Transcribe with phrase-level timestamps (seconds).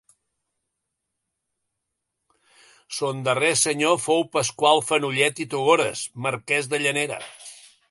[2.97, 7.25] Son darrer senyor fou Pasqual Fenollet i Togores, marquès de Llanera.